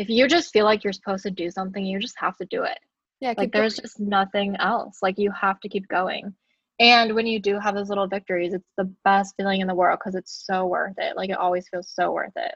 [0.00, 2.62] if you just feel like you're supposed to do something, you just have to do
[2.62, 2.78] it.
[3.20, 3.84] Yeah, Like there's going.
[3.84, 4.98] just nothing else.
[5.02, 6.34] Like you have to keep going.
[6.78, 9.98] And when you do have those little victories, it's the best feeling in the world
[10.00, 11.16] because it's so worth it.
[11.16, 12.54] Like it always feels so worth it.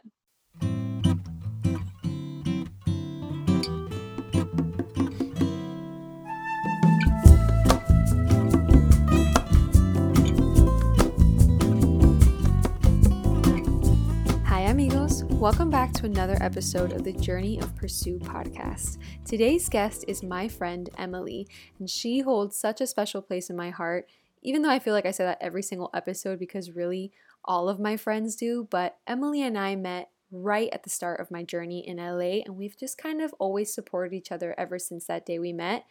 [15.45, 18.97] Welcome back to another episode of the Journey of Pursuit podcast.
[19.27, 21.47] Today's guest is my friend Emily,
[21.79, 24.09] and she holds such a special place in my heart,
[24.41, 27.13] even though I feel like I say that every single episode because really
[27.45, 28.67] all of my friends do.
[28.71, 32.57] But Emily and I met right at the start of my journey in LA, and
[32.57, 35.85] we've just kind of always supported each other ever since that day we met.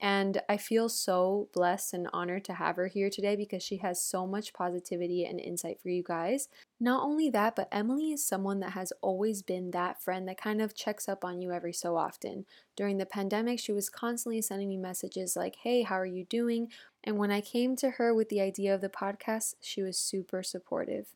[0.00, 4.02] And I feel so blessed and honored to have her here today because she has
[4.02, 6.48] so much positivity and insight for you guys.
[6.80, 10.62] Not only that, but Emily is someone that has always been that friend that kind
[10.62, 12.46] of checks up on you every so often.
[12.76, 16.68] During the pandemic, she was constantly sending me messages like, Hey, how are you doing?
[17.04, 20.42] And when I came to her with the idea of the podcast, she was super
[20.42, 21.08] supportive.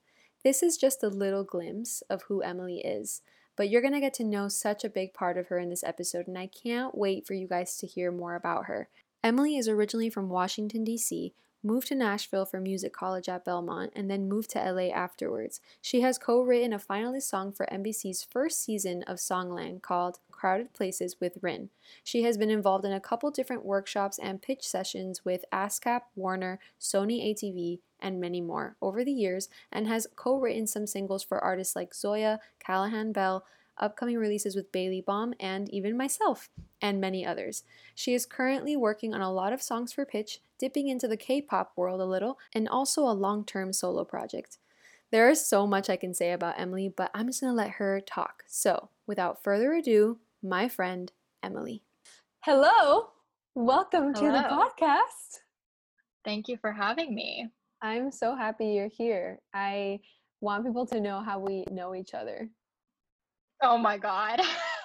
[0.43, 3.23] This is just a little glimpse of who Emily is,
[3.57, 5.85] but you're going to get to know such a big part of her in this
[5.85, 8.89] episode, and I can't wait for you guys to hear more about her.
[9.23, 14.11] Emily is originally from Washington, D.C., moved to Nashville for music college at Belmont, and
[14.11, 15.61] then moved to LA afterwards.
[15.81, 20.73] She has co written a finalist song for NBC's first season of Songland called Crowded
[20.75, 21.71] Places with Rynn.
[22.05, 26.61] She has been involved in a couple different workshops and pitch sessions with ASCAP, Warner,
[26.79, 31.43] Sony ATV, and many more over the years, and has co written some singles for
[31.43, 33.45] artists like Zoya, Callaghan Belle,
[33.79, 37.65] upcoming releases with Bailey Baum, and even myself, and many others.
[37.95, 41.41] She is currently working on a lot of songs for Pitch, dipping into the K
[41.41, 44.59] pop world a little, and also a long term solo project.
[45.11, 48.01] There is so much I can say about Emily, but I'm just gonna let her
[48.01, 48.45] talk.
[48.47, 51.83] So, without further ado, my friend Emily.
[52.41, 53.11] Hello,
[53.55, 55.41] welcome to the podcast.
[56.25, 57.49] Thank you for having me.
[57.83, 59.41] I'm so happy you're here.
[59.53, 60.01] I
[60.41, 62.49] want people to know how we know each other.
[63.67, 64.41] Oh my god.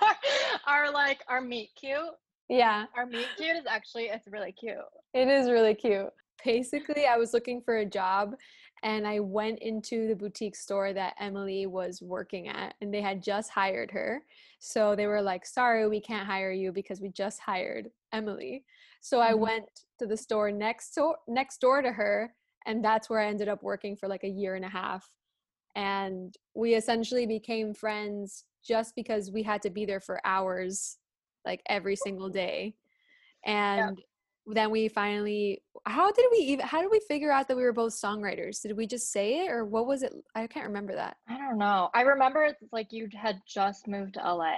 [0.67, 2.00] our like our meet cute.
[2.47, 4.78] Yeah, Our meet cute is actually it's really cute.
[5.13, 6.09] it is really cute.
[6.45, 8.35] Basically, I was looking for a job
[8.81, 13.22] and I went into the boutique store that Emily was working at and they had
[13.22, 14.23] just hired her.
[14.59, 18.63] So they were like, "Sorry, we can't hire you because we just hired Emily."
[19.01, 19.40] So I Mhm.
[19.40, 19.66] went
[20.00, 22.34] to the store next door next door to her
[22.66, 25.11] and that's where I ended up working for like a year and a half.
[25.75, 30.97] And we essentially became friends just because we had to be there for hours
[31.46, 32.75] like every single day.
[33.46, 34.02] And
[34.46, 37.74] then we finally how did we even how did we figure out that we were
[37.74, 38.62] both songwriters?
[38.62, 40.14] Did we just say it or what was it?
[40.36, 41.18] I can't remember that.
[41.28, 41.90] I don't know.
[41.94, 44.56] I remember it's like you had just moved to LA.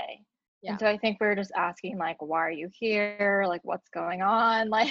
[0.62, 0.72] Yeah.
[0.72, 3.46] And so I think we were just asking like why are you here?
[3.48, 4.70] Like what's going on?
[4.70, 4.90] Like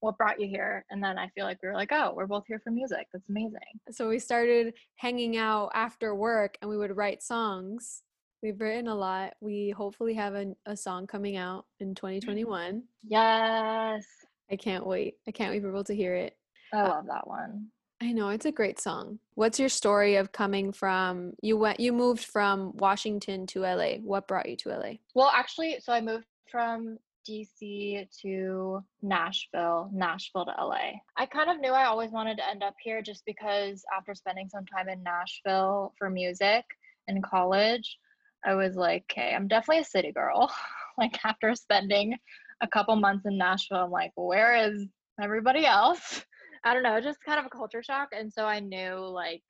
[0.00, 0.84] what brought you here?
[0.90, 3.06] And then I feel like we were like, "Oh, we're both here for music.
[3.12, 3.60] That's amazing."
[3.92, 8.02] So we started hanging out after work and we would write songs.
[8.42, 9.34] We've written a lot.
[9.40, 11.94] We hopefully have a, a song coming out in mm-hmm.
[11.94, 12.82] 2021.
[13.04, 14.04] Yes.
[14.50, 15.14] I can't wait.
[15.28, 16.36] I can't wait for people to hear it.
[16.72, 17.68] I uh, love that one.
[18.02, 19.20] I know it's a great song.
[19.34, 23.98] What's your story of coming from you went you moved from Washington to LA?
[24.02, 24.92] What brought you to LA?
[25.14, 26.98] Well, actually, so I moved from
[27.28, 30.94] DC to Nashville, Nashville to LA.
[31.16, 34.48] I kind of knew I always wanted to end up here just because after spending
[34.48, 36.64] some time in Nashville for music
[37.06, 37.98] in college,
[38.44, 40.52] I was like, okay, I'm definitely a city girl.
[40.98, 42.16] like after spending
[42.60, 44.86] a couple months in Nashville, I'm like, where is
[45.20, 46.24] everybody else?
[46.64, 48.08] I don't know, just kind of a culture shock.
[48.16, 49.42] And so I knew like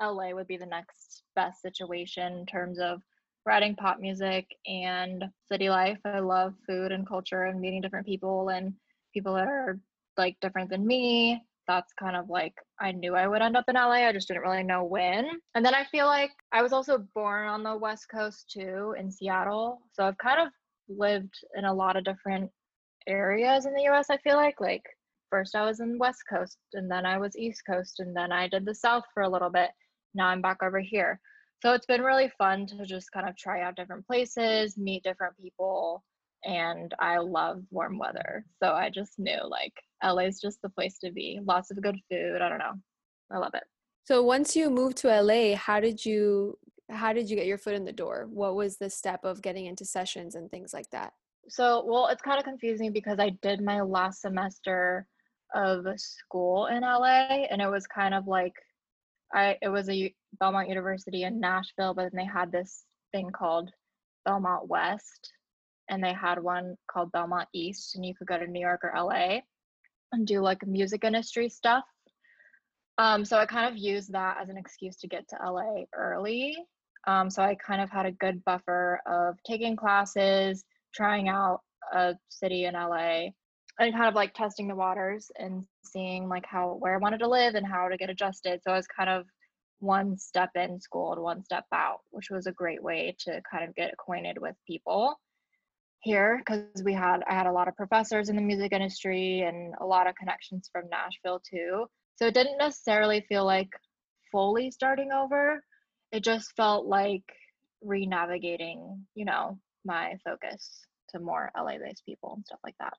[0.00, 3.00] LA would be the next best situation in terms of
[3.44, 5.98] writing pop music and city life.
[6.04, 8.74] I love food and culture and meeting different people and
[9.14, 9.78] people that are
[10.16, 11.42] like different than me.
[11.66, 14.06] That's kind of like I knew I would end up in LA.
[14.06, 15.26] I just didn't really know when.
[15.54, 19.10] And then I feel like I was also born on the West Coast too in
[19.10, 19.80] Seattle.
[19.92, 20.48] So I've kind of
[20.88, 22.50] lived in a lot of different
[23.08, 24.60] areas in the US, I feel like.
[24.60, 24.82] Like
[25.30, 28.48] first I was in West Coast and then I was East Coast and then I
[28.48, 29.70] did the South for a little bit.
[30.14, 31.20] Now I'm back over here.
[31.62, 35.36] So it's been really fun to just kind of try out different places, meet different
[35.38, 36.04] people,
[36.44, 38.44] and I love warm weather.
[38.62, 39.72] So I just knew like
[40.04, 41.40] LA's just the place to be.
[41.44, 42.40] Lots of good food.
[42.40, 42.74] I don't know.
[43.30, 43.64] I love it.
[44.04, 46.58] So once you moved to LA, how did you
[46.88, 48.28] how did you get your foot in the door?
[48.30, 51.12] What was the step of getting into sessions and things like that?
[51.48, 55.06] So, well, it's kind of confusing because I did my last semester
[55.54, 58.54] of school in LA and it was kind of like
[59.34, 63.70] I it was a Belmont University in Nashville, but then they had this thing called
[64.24, 65.32] Belmont West,
[65.88, 68.92] and they had one called Belmont East, and you could go to New York or
[68.96, 69.40] LA
[70.12, 71.84] and do like music industry stuff.
[72.98, 76.56] Um, so I kind of used that as an excuse to get to LA early.
[77.06, 80.64] Um, so I kind of had a good buffer of taking classes,
[80.94, 81.60] trying out
[81.92, 83.28] a city in LA,
[83.78, 87.28] and kind of like testing the waters and seeing like how where I wanted to
[87.28, 88.60] live and how to get adjusted.
[88.64, 89.26] So I was kind of
[89.80, 93.68] one step in school and one step out, which was a great way to kind
[93.68, 95.16] of get acquainted with people
[96.00, 99.74] here because we had I had a lot of professors in the music industry and
[99.80, 101.86] a lot of connections from Nashville too.
[102.16, 103.70] So it didn't necessarily feel like
[104.32, 105.62] fully starting over.
[106.12, 107.24] It just felt like
[107.82, 112.94] re-navigating, you know, my focus to more LA based people and stuff like that.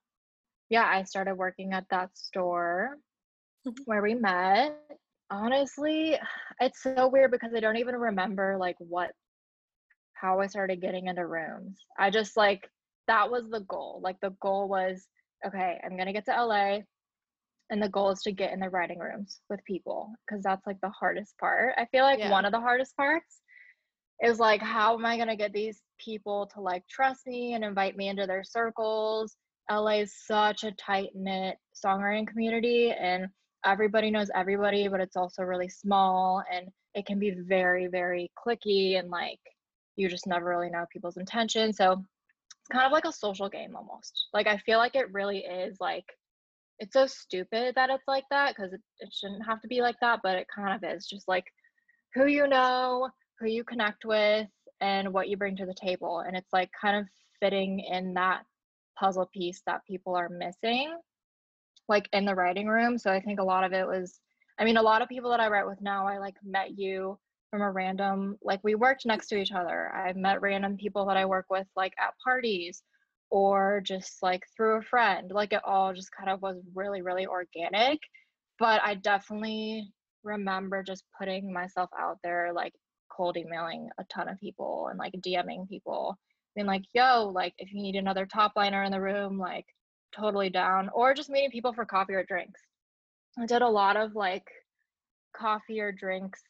[0.69, 2.97] Yeah, I started working at that store
[3.67, 3.83] mm-hmm.
[3.85, 4.77] where we met.
[5.29, 6.17] Honestly,
[6.59, 9.11] it's so weird because I don't even remember like what
[10.13, 11.77] how I started getting into rooms.
[11.97, 12.67] I just like
[13.07, 13.99] that was the goal.
[14.03, 15.07] Like the goal was,
[15.45, 16.79] okay, I'm gonna get to LA,
[17.69, 20.79] and the goal is to get in the writing rooms with people because that's like
[20.81, 21.73] the hardest part.
[21.77, 22.31] I feel like yeah.
[22.31, 23.41] one of the hardest parts
[24.23, 27.97] is like, how am I gonna get these people to like trust me and invite
[27.97, 29.35] me into their circles?
[29.69, 33.27] LA is such a tight knit songwriting community, and
[33.65, 38.97] everybody knows everybody, but it's also really small and it can be very, very clicky
[38.97, 39.39] and like
[39.97, 41.77] you just never really know people's intentions.
[41.77, 42.03] So
[42.67, 44.27] kind of like a social game almost.
[44.33, 46.05] Like I feel like it really is like
[46.79, 49.95] it's so stupid that it's like that because it, it shouldn't have to be like
[50.01, 51.45] that, but it kind of is just like
[52.13, 53.09] who you know,
[53.39, 54.47] who you connect with,
[54.81, 56.19] and what you bring to the table.
[56.19, 57.05] And it's like kind of
[57.39, 58.43] fitting in that
[58.99, 60.95] puzzle piece that people are missing,
[61.87, 62.97] like in the writing room.
[62.97, 64.19] So I think a lot of it was,
[64.59, 67.17] I mean, a lot of people that I write with now, I like met you
[67.51, 69.91] from a random like we worked next to each other.
[69.95, 72.83] I've met random people that i work with like at parties
[73.29, 75.31] or just like through a friend.
[75.31, 77.99] Like it all just kind of was really really organic
[78.59, 79.87] but i definitely
[80.23, 82.73] remember just putting myself out there like
[83.15, 86.17] cold emailing a ton of people and like dming people
[86.55, 89.65] being like yo like if you need another top liner in the room like
[90.15, 92.61] totally down or just meeting people for coffee or drinks.
[93.39, 94.47] I did a lot of like
[95.35, 96.41] coffee or drinks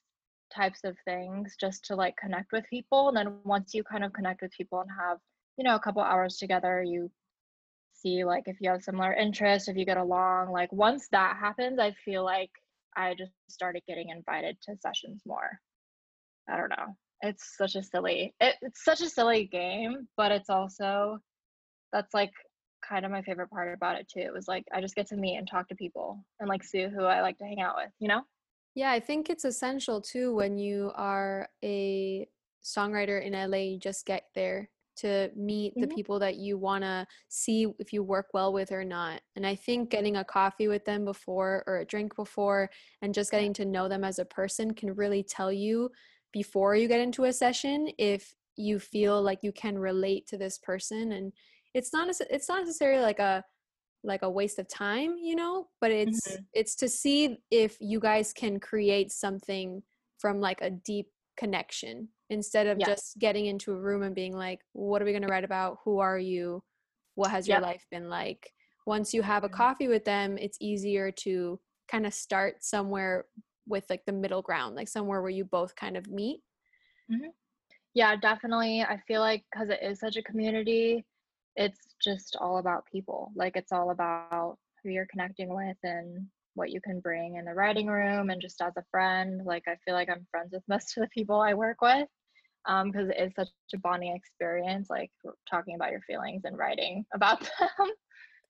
[0.53, 4.13] types of things just to like connect with people and then once you kind of
[4.13, 5.17] connect with people and have
[5.57, 7.09] you know a couple hours together you
[7.94, 11.79] see like if you have similar interests if you get along like once that happens
[11.79, 12.51] i feel like
[12.95, 15.59] i just started getting invited to sessions more.
[16.50, 16.95] I don't know.
[17.21, 21.19] It's such a silly it, it's such a silly game but it's also
[21.91, 22.31] that's like
[22.88, 25.17] kind of my favorite part about it too it was like i just get to
[25.17, 27.89] meet and talk to people and like see who i like to hang out with
[28.00, 28.21] you know
[28.77, 32.27] yeah, I think it's essential too when you are a
[32.63, 35.81] songwriter in LA, you just get there to meet mm-hmm.
[35.81, 39.21] the people that you want to see if you work well with or not.
[39.35, 42.69] And I think getting a coffee with them before or a drink before
[43.01, 45.89] and just getting to know them as a person can really tell you
[46.31, 50.59] before you get into a session if you feel like you can relate to this
[50.59, 51.33] person and
[51.74, 53.44] it's not it's not necessarily like a
[54.03, 56.44] like a waste of time you know but it's mm-hmm.
[56.53, 59.81] it's to see if you guys can create something
[60.19, 61.07] from like a deep
[61.38, 62.85] connection instead of yeah.
[62.85, 65.77] just getting into a room and being like what are we going to write about
[65.83, 66.61] who are you
[67.15, 68.51] what has your life been like
[68.86, 69.55] once you have a mm-hmm.
[69.55, 73.25] coffee with them it's easier to kind of start somewhere
[73.67, 76.39] with like the middle ground like somewhere where you both kind of meet
[77.12, 77.29] mm-hmm.
[77.93, 81.05] yeah definitely i feel like because it is such a community
[81.57, 83.31] it's just all about people.
[83.35, 87.53] Like it's all about who you're connecting with and what you can bring in the
[87.53, 89.41] writing room and just as a friend.
[89.43, 92.07] Like I feel like I'm friends with most of the people I work with
[92.65, 94.89] because um, it is such a bonding experience.
[94.89, 95.11] Like
[95.49, 97.87] talking about your feelings and writing about them.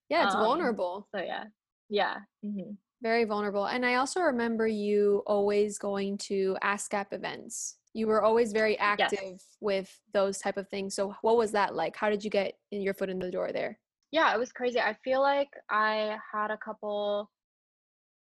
[0.09, 1.07] Yeah, it's um, vulnerable.
[1.15, 1.45] So yeah,
[1.89, 2.17] yeah.
[2.45, 2.71] Mm-hmm.
[3.01, 3.65] Very vulnerable.
[3.65, 9.19] And I also remember you always going to ASCAP events you were always very active
[9.21, 9.45] yes.
[9.59, 11.95] with those type of things so what was that like?
[11.95, 13.79] How did you get in your foot in the door there?
[14.11, 17.29] Yeah it was crazy i feel like i had a couple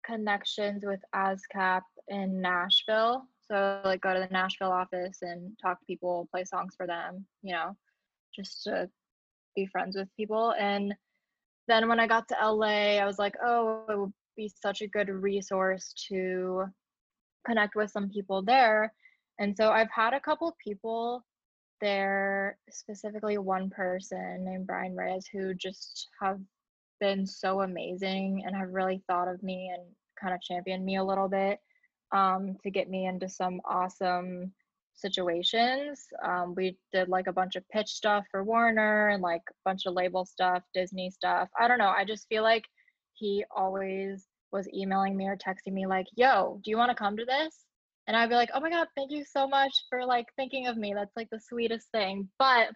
[0.04, 5.86] connections with ascap in nashville so like go to the nashville office and talk to
[5.86, 7.76] people play songs for them you know
[8.34, 8.88] just to
[9.56, 10.94] be friends with people and
[11.68, 14.88] then when i got to la i was like oh it would be such a
[14.88, 16.64] good resource to
[17.46, 18.92] connect with some people there
[19.40, 21.24] and so I've had a couple people
[21.80, 26.38] there, specifically one person named Brian Reyes, who just have
[27.00, 29.82] been so amazing and have really thought of me and
[30.20, 31.58] kind of championed me a little bit
[32.12, 34.52] um, to get me into some awesome
[34.94, 36.06] situations.
[36.22, 39.86] Um, we did like a bunch of pitch stuff for Warner and like a bunch
[39.86, 41.48] of label stuff, Disney stuff.
[41.58, 41.88] I don't know.
[41.96, 42.64] I just feel like
[43.14, 47.16] he always was emailing me or texting me like, "Yo, do you want to come
[47.16, 47.69] to this?"
[48.06, 50.76] And I'd be like, "Oh my god, thank you so much for like thinking of
[50.76, 50.94] me.
[50.94, 52.68] That's like the sweetest thing." But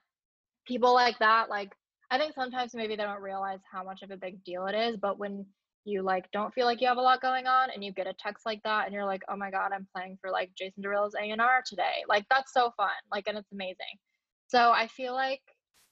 [0.67, 1.73] people like that, like
[2.11, 4.97] I think sometimes maybe they don't realize how much of a big deal it is,
[4.97, 5.47] but when
[5.85, 8.15] you like don't feel like you have a lot going on and you get a
[8.19, 11.15] text like that and you're like oh my god i'm playing for like jason derulo's
[11.15, 13.99] a&r today like that's so fun like and it's amazing
[14.49, 15.43] so i feel like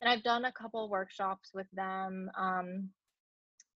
[0.01, 2.89] and i've done a couple workshops with them um,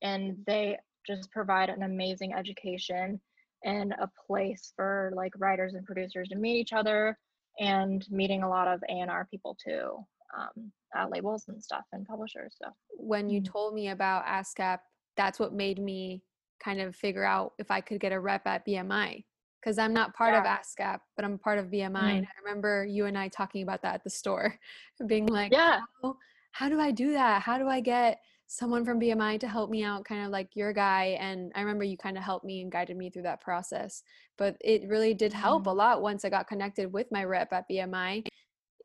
[0.03, 3.21] and they just provide an amazing education
[3.65, 7.17] and a place for like writers and producers to meet each other
[7.61, 9.99] and meeting a lot of a&r people too
[10.37, 13.53] um, at labels and stuff and publishers so when you mm-hmm.
[13.53, 14.79] told me about ascap
[15.17, 16.23] that's what made me
[16.63, 19.25] kind of figure out if I could get a rep at BMI
[19.61, 20.41] because I'm not part yeah.
[20.41, 21.93] of ASCAP, but I'm part of BMI.
[21.93, 22.19] Mm.
[22.19, 24.57] And I remember you and I talking about that at the store,
[25.07, 26.17] being like, yeah, how,
[26.53, 27.43] how do I do that?
[27.43, 28.19] How do I get
[28.53, 31.17] someone from BMI to help me out, kind of like your guy?
[31.19, 34.03] And I remember you kind of helped me and guided me through that process.
[34.37, 35.71] But it really did help mm.
[35.71, 38.27] a lot once I got connected with my rep at BMI.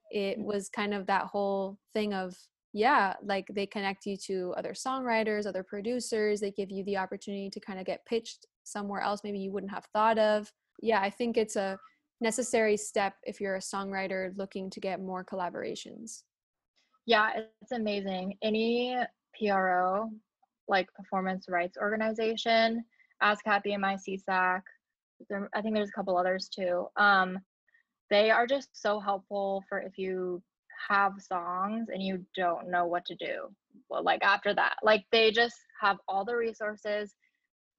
[0.09, 0.45] It mm.
[0.45, 2.33] was kind of that whole thing of
[2.71, 6.39] yeah, like they connect you to other songwriters, other producers.
[6.39, 9.71] They give you the opportunity to kind of get pitched somewhere else maybe you wouldn't
[9.71, 10.51] have thought of.
[10.81, 11.77] Yeah, I think it's a
[12.21, 16.23] necessary step if you're a songwriter looking to get more collaborations.
[17.05, 17.31] Yeah,
[17.61, 18.37] it's amazing.
[18.43, 18.97] Any
[19.39, 20.09] PRO,
[20.67, 22.83] like performance rights organization,
[23.21, 24.61] ASCAP, BMI, SESAC,
[25.29, 26.87] there, I think there's a couple others too.
[26.95, 27.39] Um,
[28.09, 30.41] they are just so helpful for if you
[30.89, 33.49] have songs and you don't know what to do
[33.89, 34.75] well, like after that.
[34.83, 37.15] Like they just have all the resources.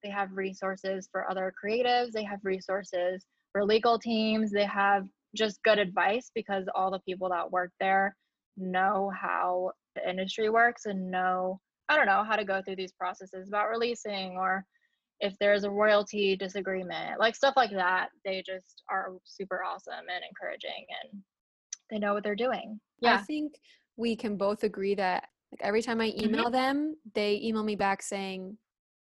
[0.03, 2.11] They have resources for other creatives.
[2.11, 4.51] They have resources for legal teams.
[4.51, 8.15] They have just good advice because all the people that work there
[8.57, 9.71] know how
[10.03, 13.69] the industry works and know i don't know how to go through these processes about
[13.69, 14.65] releasing or
[15.21, 20.23] if there's a royalty disagreement like stuff like that they just are super awesome and
[20.29, 21.21] encouraging and
[21.89, 22.79] they know what they're doing.
[23.01, 23.15] Yeah.
[23.15, 23.53] I think
[23.97, 26.25] we can both agree that like every time I mm-hmm.
[26.25, 26.53] email mm-hmm.
[26.53, 28.57] them, they email me back saying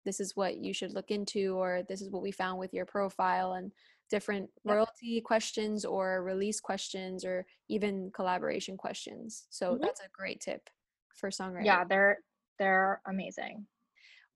[0.04, 2.86] this is what you should look into or this is what we found with your
[2.86, 3.72] profile and
[4.08, 9.46] different royalty questions or release questions or even collaboration questions.
[9.50, 9.82] So mm-hmm.
[9.82, 10.70] that's a great tip
[11.18, 11.64] for songwriting.
[11.64, 12.18] Yeah, they're
[12.58, 13.66] they're amazing.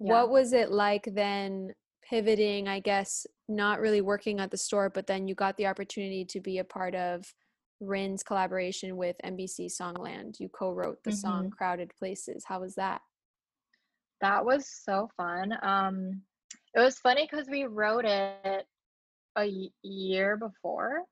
[0.00, 0.12] Yeah.
[0.12, 1.72] What was it like then
[2.08, 6.24] pivoting, I guess, not really working at the store, but then you got the opportunity
[6.26, 7.24] to be a part of
[7.80, 10.38] Rynn's collaboration with NBC Songland.
[10.38, 11.16] You co-wrote the mm-hmm.
[11.16, 13.00] song "Crowded Places." How was that?
[14.20, 15.52] That was so fun.
[15.62, 16.22] Um,
[16.74, 18.66] it was funny because we wrote it
[19.36, 21.02] a year before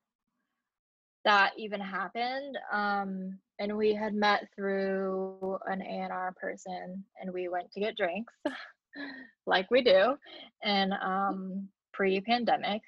[1.24, 2.56] that even happened.
[2.72, 8.32] Um, and we had met through an A&R person and we went to get drinks
[9.46, 10.14] like we do.
[10.62, 12.80] And um, pre-pandemic,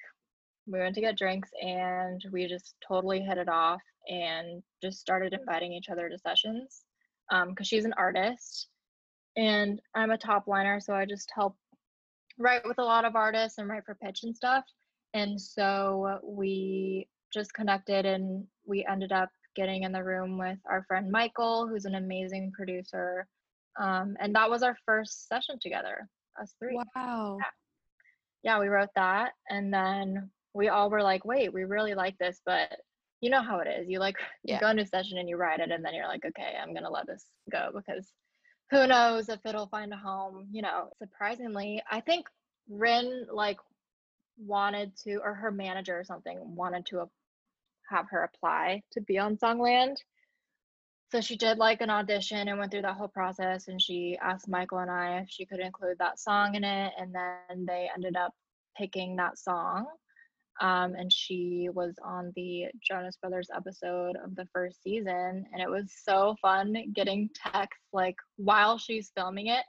[0.65, 5.33] we went to get drinks and we just totally hit it off and just started
[5.33, 6.81] inviting each other to sessions
[7.29, 8.67] because um, she's an artist
[9.37, 11.55] and i'm a top liner so i just help
[12.37, 14.63] write with a lot of artists and write for pitch and stuff
[15.13, 20.83] and so we just connected and we ended up getting in the room with our
[20.87, 23.27] friend michael who's an amazing producer
[23.79, 26.07] um, and that was our first session together
[26.41, 27.45] us three wow yeah.
[28.43, 32.39] yeah we wrote that and then we all were like, wait, we really like this,
[32.45, 32.69] but
[33.21, 33.89] you know how it is.
[33.89, 34.55] You like yeah.
[34.55, 36.73] you go into a session and you write it, and then you're like, okay, I'm
[36.73, 38.11] gonna let this go because
[38.71, 40.47] who knows if it'll find a home.
[40.51, 42.27] You know, surprisingly, I think
[42.69, 43.57] Rynn like
[44.37, 47.01] wanted to, or her manager or something wanted to
[47.93, 49.95] have her apply to be on Songland.
[51.11, 53.67] So she did like an audition and went through that whole process.
[53.67, 56.93] And she asked Michael and I if she could include that song in it.
[56.97, 58.33] And then they ended up
[58.75, 59.85] picking that song
[60.61, 65.69] um, and she was on the Jonas Brothers episode of the first season, and it
[65.69, 69.63] was so fun getting texts like while she's filming it,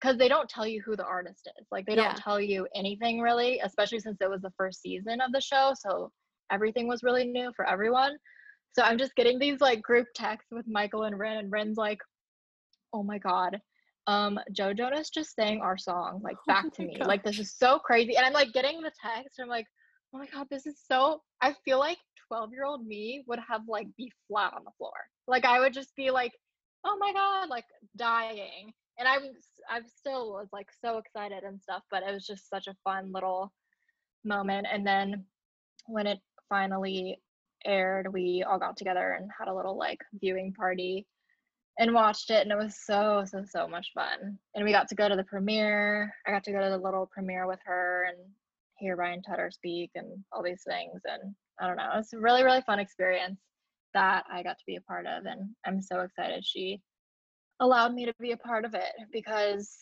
[0.00, 1.66] because they don't tell you who the artist is.
[1.70, 5.32] Like they don't tell you anything really, especially since it was the first season of
[5.32, 6.12] the show, so
[6.50, 8.16] everything was really new for everyone.
[8.72, 11.98] So I'm just getting these like group texts with Michael and Rynn, and Rynn's like,
[12.92, 13.60] "Oh my god."
[14.06, 16.96] Um, Joe Jonas just sang our song like back oh to me.
[16.98, 17.08] God.
[17.08, 18.16] Like this is so crazy.
[18.16, 19.38] And I'm like getting the text.
[19.40, 19.66] I'm like,
[20.14, 23.62] oh my god this is so i feel like 12 year old me would have
[23.68, 24.92] like be flat on the floor
[25.26, 26.32] like i would just be like
[26.84, 27.64] oh my god like
[27.96, 29.22] dying and i'm
[29.70, 33.12] I'm still was like so excited and stuff but it was just such a fun
[33.12, 33.52] little
[34.24, 35.24] moment and then
[35.86, 36.18] when it
[36.50, 37.18] finally
[37.64, 41.06] aired, we all got together and had a little like viewing party
[41.78, 44.38] and watched it and it was so so so much fun.
[44.54, 46.12] And we got to go to the premiere.
[46.26, 48.18] I got to go to the little premiere with her and
[48.80, 52.42] hear Ryan Tedder speak and all these things and i don't know it's a really
[52.42, 53.38] really fun experience
[53.94, 56.80] that i got to be a part of and i'm so excited she
[57.60, 59.76] allowed me to be a part of it because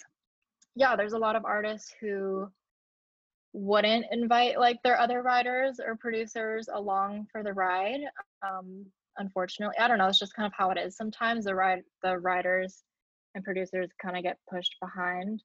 [0.74, 2.48] yeah there's a lot of artists who
[3.52, 8.00] wouldn't invite like their other writers or producers along for the ride
[8.46, 8.84] um,
[9.18, 10.96] unfortunately i don't know it's just kind of how it is.
[10.96, 12.82] Sometimes the ride the writers
[13.34, 15.42] and producers kind of get pushed behind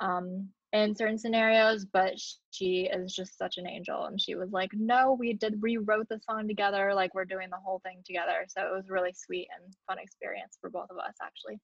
[0.00, 2.14] um, in certain scenarios but
[2.50, 6.18] she is just such an angel and she was like no we did rewrote the
[6.18, 8.44] song together like we're doing the whole thing together.
[8.48, 11.60] So it was really sweet and fun experience for both of us actually.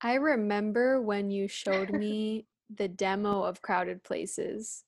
[0.00, 4.84] I remember when you showed me the demo of crowded places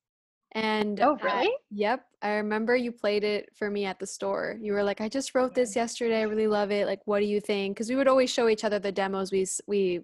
[0.55, 1.49] and oh, really?
[1.49, 2.07] I, yep.
[2.23, 4.57] I remember you played it for me at the store.
[4.61, 5.81] You were like, "I just wrote this mm-hmm.
[5.81, 6.21] yesterday.
[6.21, 6.87] I really love it.
[6.87, 9.47] Like, what do you think?" Because we would always show each other the demos we
[9.67, 10.01] we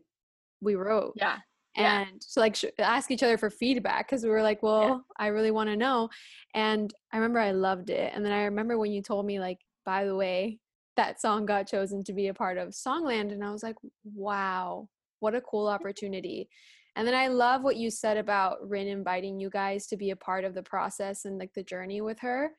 [0.61, 1.13] we wrote.
[1.17, 1.39] Yeah.
[1.77, 2.19] And yeah.
[2.21, 4.99] so like sh- ask each other for feedback because we were like, "Well, yeah.
[5.19, 6.11] I really want to know."
[6.55, 8.13] And I remember I loved it.
[8.13, 10.59] And then I remember when you told me like, "By the way,
[10.97, 14.89] that song got chosen to be a part of Songland," and I was like, "Wow,
[15.21, 15.75] what a cool mm-hmm.
[15.77, 16.49] opportunity."
[17.01, 20.17] And then I love what you said about Rynn inviting you guys to be a
[20.17, 22.51] part of the process and like the journey with her.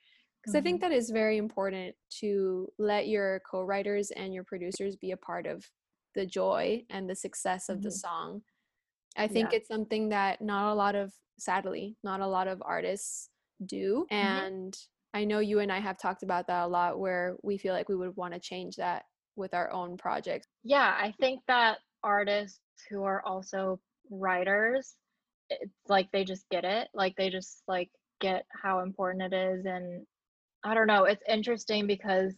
[0.42, 0.58] Because mm-hmm.
[0.58, 0.90] I think mm-hmm.
[0.90, 5.46] that is very important to let your co writers and your producers be a part
[5.46, 5.64] of
[6.16, 7.84] the joy and the success of mm-hmm.
[7.84, 8.42] the song.
[9.16, 9.60] I think yeah.
[9.60, 13.30] it's something that not a lot of, sadly, not a lot of artists
[13.68, 14.08] do.
[14.12, 14.28] Mm-hmm.
[14.28, 14.78] And
[15.14, 17.90] I know you and I have talked about that a lot where we feel like
[17.90, 19.04] we would want to change that
[19.36, 20.48] with our own projects.
[20.64, 23.80] Yeah, I think that artists who are also
[24.12, 24.96] writers
[25.50, 27.90] it's like they just get it like they just like
[28.20, 30.06] get how important it is and
[30.64, 32.34] i don't know it's interesting because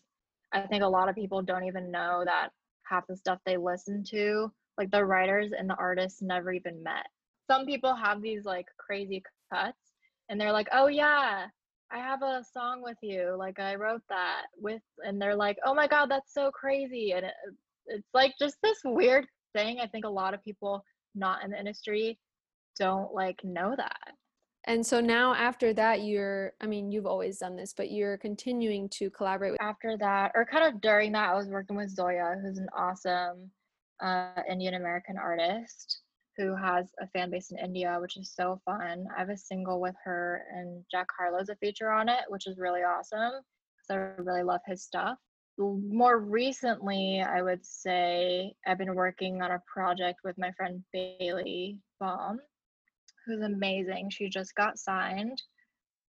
[0.53, 2.49] i think a lot of people don't even know that
[2.83, 7.05] half the stuff they listen to like the writers and the artists never even met.
[7.49, 9.21] Some people have these like crazy
[9.53, 9.77] cuts
[10.29, 11.45] and they're like oh yeah
[11.91, 15.73] i have a song with you like i wrote that with and they're like oh
[15.73, 17.33] my god that's so crazy and it,
[17.87, 20.83] it's like just this weird thing i think a lot of people
[21.15, 22.19] not in the industry
[22.77, 24.13] don't like know that.
[24.65, 28.87] And so now after that you're I mean you've always done this but you're continuing
[28.89, 32.37] to collaborate with After that or kind of during that I was working with Zoya
[32.41, 33.51] who's an awesome
[34.01, 35.99] uh, Indian American artist
[36.37, 39.05] who has a fan base in India which is so fun.
[39.15, 42.57] I have a single with her and Jack Harlow's a feature on it which is
[42.57, 45.17] really awesome because I really love his stuff
[45.57, 51.77] more recently, I would say I've been working on a project with my friend Bailey
[51.99, 52.39] Baum,
[53.25, 54.09] who's amazing.
[54.09, 55.41] She just got signed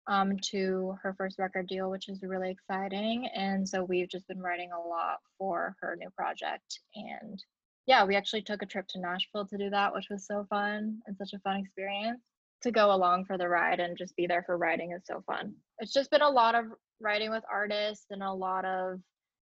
[0.07, 3.27] um, to her first record deal, which is really exciting.
[3.35, 6.79] And so we've just been writing a lot for her new project.
[6.95, 7.43] And
[7.87, 10.99] yeah, we actually took a trip to Nashville to do that, which was so fun
[11.05, 12.21] and such a fun experience.
[12.63, 15.53] To go along for the ride and just be there for writing is so fun.
[15.79, 16.65] It's just been a lot of
[16.99, 18.99] writing with artists and a lot of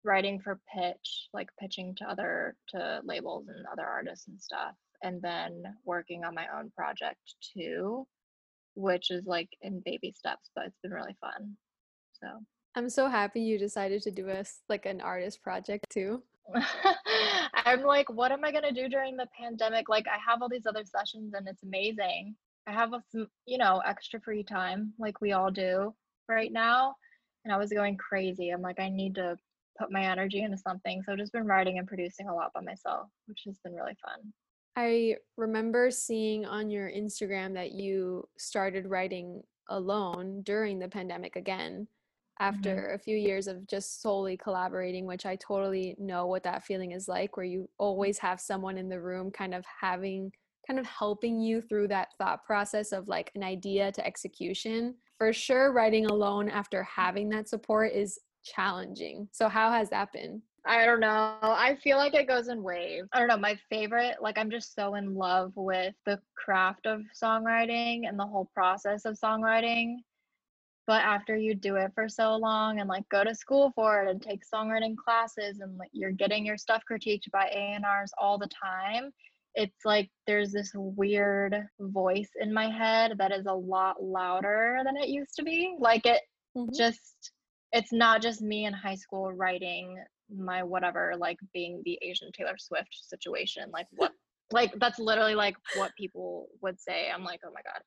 [0.09, 5.21] writing for pitch, like pitching to other to labels and other artists and stuff, and
[5.23, 8.07] then working on my own project too,
[8.75, 11.57] which is like in baby steps, but it's been really fun.
[12.21, 12.27] So
[12.75, 16.23] I'm so happy you decided to do a like an artist project too.
[17.67, 19.91] I'm like, what am I gonna do during the pandemic?
[19.91, 22.35] Like, I have all these other sessions, and it's amazing.
[22.67, 25.95] I have some, you know, extra free time, like we all do
[26.29, 26.95] right now.
[27.45, 28.51] And I was going crazy.
[28.51, 29.37] I'm like, I need to
[29.79, 31.03] put my energy into something.
[31.03, 33.97] So I've just been writing and producing a lot by myself, which has been really
[34.03, 34.33] fun.
[34.77, 41.89] I remember seeing on your Instagram that you started writing alone during the pandemic again
[42.41, 42.95] after mm-hmm.
[42.95, 47.09] a few years of just solely collaborating, which I totally know what that feeling is
[47.09, 50.31] like, where you always have someone in the room kind of having,
[50.67, 54.95] kind of helping you through that thought process of like an idea to execution.
[55.19, 59.29] For sure, writing alone after having that support is challenging.
[59.33, 60.43] So how has that been?
[60.67, 61.39] I don't know.
[61.43, 63.09] I feel like it goes in waves.
[63.13, 63.39] I don't know.
[63.39, 68.27] My favorite, like, I'm just so in love with the craft of songwriting and the
[68.27, 69.97] whole process of songwriting.
[70.87, 74.11] But after you do it for so long and like go to school for it
[74.11, 78.49] and take songwriting classes and like you're getting your stuff critiqued by A&Rs all the
[78.49, 79.11] time,
[79.55, 84.97] it's like there's this weird voice in my head that is a lot louder than
[84.97, 85.77] it used to be.
[85.79, 86.23] Like it
[86.57, 86.75] mm-hmm.
[86.77, 87.33] just
[87.73, 89.99] it's not just me in high school writing
[90.35, 94.13] my whatever like being the asian taylor swift situation like what
[94.51, 97.11] like that's literally like what people would say.
[97.15, 97.83] I'm like oh my god.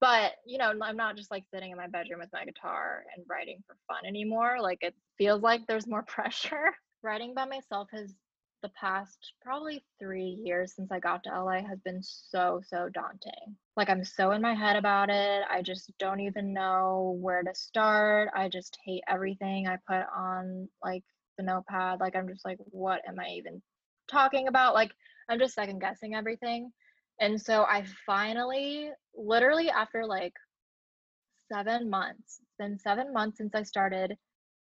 [0.00, 3.24] But you know i'm not just like sitting in my bedroom with my guitar and
[3.28, 4.58] writing for fun anymore.
[4.60, 6.72] Like it feels like there's more pressure.
[7.02, 8.12] Writing by myself has
[8.62, 13.56] the past probably three years since I got to LA has been so, so daunting.
[13.76, 15.42] Like, I'm so in my head about it.
[15.50, 18.30] I just don't even know where to start.
[18.34, 21.04] I just hate everything I put on like
[21.36, 22.00] the notepad.
[22.00, 23.62] Like, I'm just like, what am I even
[24.10, 24.74] talking about?
[24.74, 24.92] Like,
[25.28, 26.72] I'm just second guessing everything.
[27.20, 30.34] And so I finally, literally after like
[31.52, 34.16] seven months, it's been seven months since I started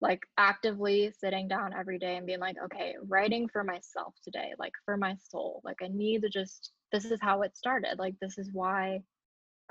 [0.03, 4.73] like actively sitting down every day and being like, okay, writing for myself today, like
[4.83, 5.61] for my soul.
[5.63, 7.97] Like I need to just, this is how it started.
[7.97, 9.01] Like this is why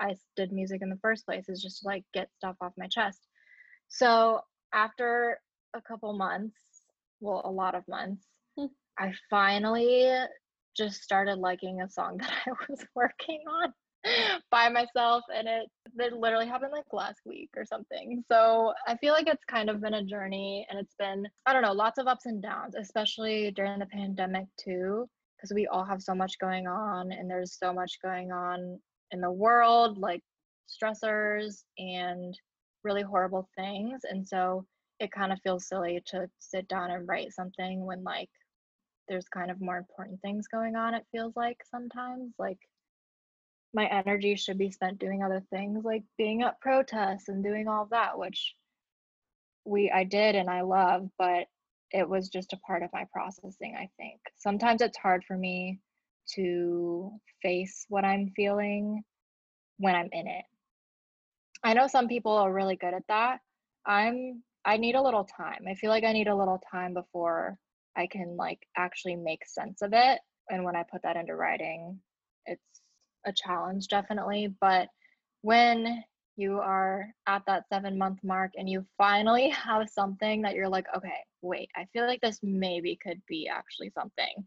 [0.01, 2.89] I did music in the first place, is just to like get stuff off my
[2.89, 3.21] chest.
[3.89, 4.41] So
[4.73, 5.39] after
[5.77, 6.57] a couple months,
[7.21, 8.25] well, a lot of months,
[8.59, 8.67] hmm.
[8.99, 10.11] I finally
[10.75, 13.75] just started liking a song that I was working on
[14.51, 18.25] by myself and it it literally happened like last week or something.
[18.31, 21.63] So i feel like it's kind of been a journey and it's been i don't
[21.63, 26.03] know lots of ups and downs especially during the pandemic too because we all have
[26.03, 28.79] so much going on and there's so much going on
[29.11, 30.23] in the world like
[30.69, 32.39] stressors and
[32.85, 34.65] really horrible things and so
[35.01, 38.31] it kind of feels silly to sit down and write something when like
[39.09, 42.59] there's kind of more important things going on it feels like sometimes like
[43.75, 47.87] my energy should be spent doing other things like being at protests and doing all
[47.91, 48.55] that which
[49.65, 51.47] we i did and i love but
[51.91, 54.21] it was just a part of my processing i think.
[54.39, 55.79] Sometimes it's hard for me
[56.35, 57.11] to
[57.43, 59.03] face what i'm feeling
[59.79, 60.45] when i'm in it.
[61.65, 63.41] I know some people are really good at that.
[63.87, 65.65] I'm i need a little time.
[65.69, 67.57] I feel like i need a little time before
[67.97, 72.01] i can like actually make sense of it and when i put that into writing
[72.47, 72.82] it's
[73.27, 74.89] a challenge definitely but
[75.43, 76.03] when
[76.37, 80.87] you are at that seven month mark and you finally have something that you're like
[80.97, 84.45] okay wait i feel like this maybe could be actually something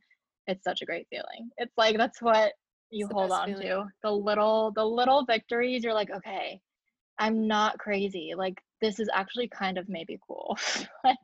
[0.47, 1.49] it's such a great feeling.
[1.57, 2.53] It's like that's what
[2.91, 3.67] you hold on feeling.
[3.67, 6.61] to the little the little victories you're like okay
[7.17, 10.55] i'm not crazy like this is actually kind of maybe cool.
[11.05, 11.15] I'm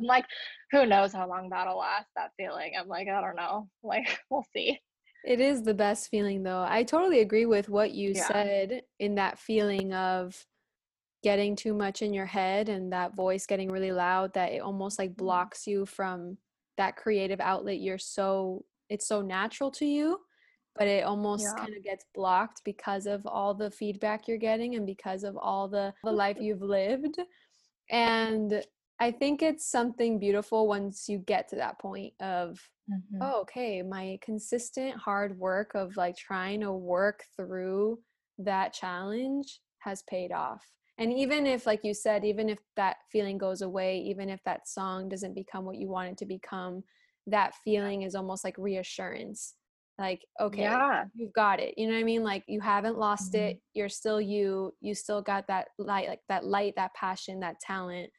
[0.00, 0.24] like
[0.70, 4.46] who knows how long that'll last that feeling i'm like i don't know like we'll
[4.54, 4.80] see
[5.24, 6.64] it is the best feeling though.
[6.68, 8.26] I totally agree with what you yeah.
[8.26, 10.44] said in that feeling of
[11.22, 14.98] getting too much in your head and that voice getting really loud that it almost
[14.98, 15.24] like mm-hmm.
[15.24, 16.36] blocks you from
[16.76, 20.18] that creative outlet you're so it's so natural to you
[20.74, 21.62] but it almost yeah.
[21.62, 25.68] kind of gets blocked because of all the feedback you're getting and because of all
[25.68, 27.18] the the life you've lived
[27.90, 28.64] and
[29.02, 32.60] I think it's something beautiful once you get to that point of,
[32.92, 33.22] mm-hmm.
[33.22, 37.98] oh, okay, my consistent hard work of like trying to work through
[38.38, 40.64] that challenge has paid off.
[40.98, 44.68] And even if, like you said, even if that feeling goes away, even if that
[44.68, 46.84] song doesn't become what you want it to become,
[47.26, 49.54] that feeling is almost like reassurance.
[49.98, 51.04] Like, okay, yeah.
[51.14, 51.74] you've got it.
[51.76, 52.22] You know what I mean?
[52.22, 53.44] Like, you haven't lost mm-hmm.
[53.44, 53.60] it.
[53.74, 54.72] You're still you.
[54.80, 58.10] You still got that light, like that light, that passion, that talent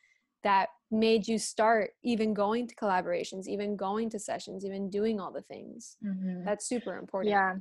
[0.44, 5.32] that made you start even going to collaborations, even going to sessions, even doing all
[5.32, 5.98] the things.
[6.06, 6.46] Mm-hmm.
[6.46, 7.32] That's super important.
[7.32, 7.56] Yeah.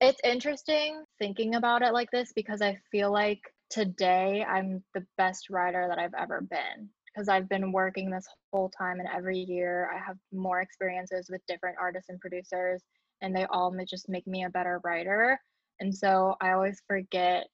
[0.00, 5.50] It's interesting thinking about it like this because I feel like today I'm the best
[5.50, 9.90] writer that I've ever been because I've been working this whole time and every year
[9.94, 12.82] I have more experiences with different artists and producers
[13.20, 15.38] and they all just make me a better writer.
[15.80, 17.46] And so I always forget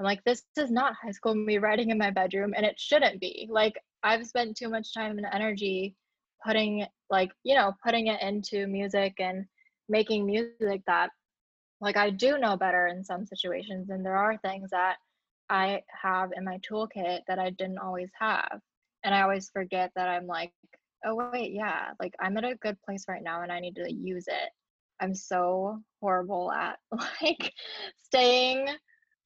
[0.00, 3.20] I'm like, this is not high school me writing in my bedroom, and it shouldn't
[3.20, 3.46] be.
[3.50, 5.94] Like, I've spent too much time and energy
[6.42, 9.44] putting like, you know, putting it into music and
[9.90, 11.10] making music that
[11.82, 14.96] like I do know better in some situations and there are things that
[15.50, 18.60] I have in my toolkit that I didn't always have.
[19.04, 20.52] And I always forget that I'm like,
[21.04, 23.92] oh wait, yeah, like I'm at a good place right now and I need to
[23.92, 24.50] use it.
[25.00, 26.78] I'm so horrible at
[27.22, 27.52] like
[28.04, 28.66] staying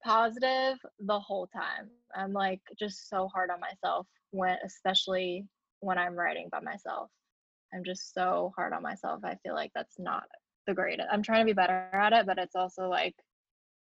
[0.04, 1.88] positive the whole time.
[2.14, 5.46] I'm like just so hard on myself when especially
[5.80, 7.10] when I'm writing by myself.
[7.72, 9.20] I'm just so hard on myself.
[9.24, 10.24] I feel like that's not
[10.66, 11.08] the greatest.
[11.10, 13.14] I'm trying to be better at it, but it's also like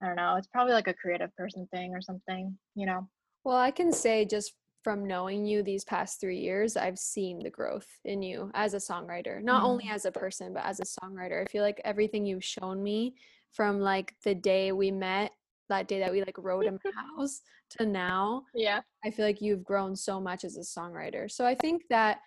[0.03, 3.09] I don't know, it's probably like a creative person thing or something, you know.
[3.45, 7.51] Well, I can say just from knowing you these past 3 years, I've seen the
[7.51, 9.41] growth in you as a songwriter.
[9.43, 9.67] Not mm-hmm.
[9.67, 11.41] only as a person, but as a songwriter.
[11.41, 13.15] I feel like everything you've shown me
[13.53, 15.31] from like the day we met
[15.69, 18.81] that day that we like wrote in my house to now yeah.
[19.05, 21.31] I feel like you've grown so much as a songwriter.
[21.31, 22.19] So i think that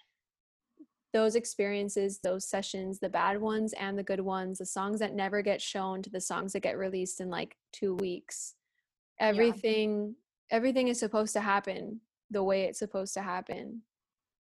[1.14, 5.42] those experiences those sessions the bad ones and the good ones the songs that never
[5.42, 8.56] get shown to the songs that get released in like two weeks
[9.22, 10.14] everything
[10.52, 10.58] yeah.
[10.58, 13.82] everything is supposed to happen the way it's supposed to happen.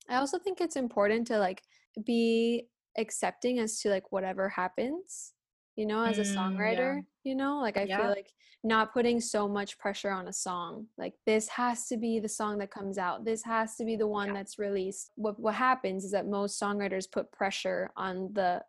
[0.10, 1.63] I also think it's important to like
[2.05, 5.34] be accepting as to like whatever happens
[5.75, 7.01] you know as a mm, songwriter yeah.
[7.23, 7.97] you know like i yeah.
[7.97, 8.31] feel like
[8.63, 12.57] not putting so much pressure on a song like this has to be the song
[12.57, 14.33] that comes out this has to be the one yeah.
[14.33, 18.61] that's released what what happens is that most songwriters put pressure on the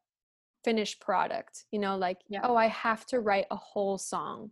[0.64, 4.50] finished product you know like oh i have to write a whole song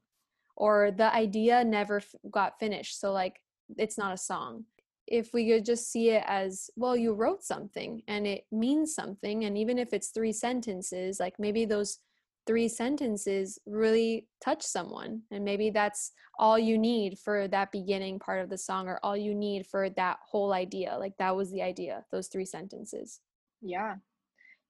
[0.57, 3.41] or the idea never f- got finished so like
[3.77, 4.65] it's not a song
[5.07, 9.45] if we could just see it as well you wrote something and it means something
[9.45, 11.99] and even if it's three sentences like maybe those
[12.47, 18.41] three sentences really touch someone and maybe that's all you need for that beginning part
[18.41, 21.63] of the song or all you need for that whole idea like that was the
[21.63, 23.21] idea those three sentences.
[23.63, 23.97] Yeah.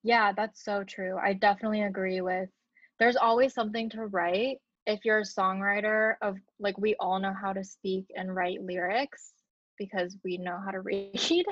[0.02, 2.48] Yeah that's so true i definitely agree with
[3.00, 7.52] there's always something to write if you're a songwriter of like we all know how
[7.52, 9.32] to speak and write lyrics
[9.78, 11.44] because we know how to read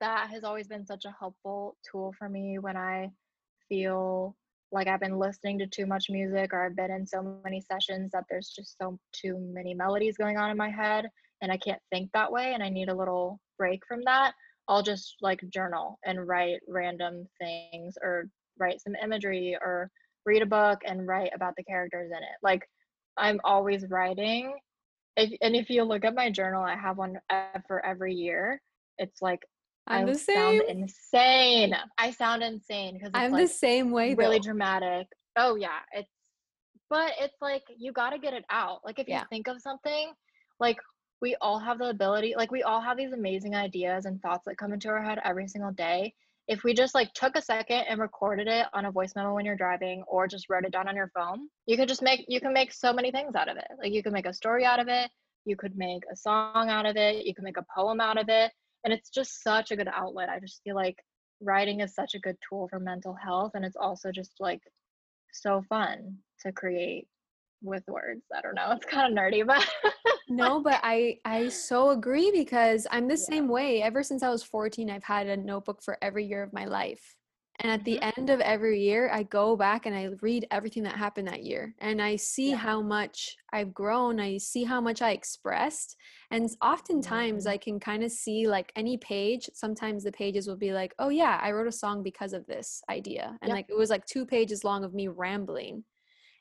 [0.00, 3.10] that has always been such a helpful tool for me when i
[3.68, 4.36] feel
[4.72, 8.10] like I've been listening to too much music or I've been in so many sessions
[8.12, 11.06] that there's just so too many melodies going on in my head
[11.42, 14.32] and I can't think that way and I need a little break from that,
[14.68, 18.24] I'll just like journal and write random things or
[18.58, 19.90] write some imagery or
[20.24, 22.38] read a book and write about the characters in it.
[22.42, 22.62] Like
[23.16, 24.54] I'm always writing.
[25.16, 27.18] If, and if you look at my journal, I have one
[27.66, 28.60] for every year.
[28.98, 29.40] It's like
[29.86, 30.60] I'm I the same.
[30.60, 31.76] Sound insane.
[31.98, 34.14] I sound insane because I'm like the same way.
[34.14, 34.44] Really though.
[34.44, 35.08] dramatic.
[35.36, 36.10] Oh yeah, it's.
[36.88, 38.80] But it's like you got to get it out.
[38.84, 39.24] Like if you yeah.
[39.30, 40.12] think of something,
[40.60, 40.76] like
[41.22, 42.34] we all have the ability.
[42.36, 45.48] Like we all have these amazing ideas and thoughts that come into our head every
[45.48, 46.12] single day.
[46.48, 49.46] If we just like took a second and recorded it on a voice memo when
[49.46, 52.40] you're driving, or just wrote it down on your phone, you could just make you
[52.40, 53.68] can make so many things out of it.
[53.78, 55.10] Like you can make a story out of it.
[55.44, 57.24] You could make a song out of it.
[57.24, 58.52] You can make a poem out of it
[58.84, 60.96] and it's just such a good outlet i just feel like
[61.40, 64.60] writing is such a good tool for mental health and it's also just like
[65.32, 67.06] so fun to create
[67.62, 68.22] with words.
[68.36, 69.66] I don't know it's kind of nerdy but
[70.28, 73.28] no but i i so agree because i'm the yeah.
[73.28, 73.82] same way.
[73.82, 77.16] Ever since i was 14 i've had a notebook for every year of my life
[77.62, 78.20] and at the mm-hmm.
[78.20, 81.72] end of every year, I go back and I read everything that happened that year.
[81.78, 82.56] And I see yeah.
[82.56, 84.18] how much I've grown.
[84.18, 85.96] I see how much I expressed.
[86.32, 87.52] And oftentimes mm-hmm.
[87.52, 91.08] I can kind of see like any page, sometimes the pages will be like, oh,
[91.08, 93.38] yeah, I wrote a song because of this idea.
[93.42, 95.84] And like it was like two pages long of me rambling.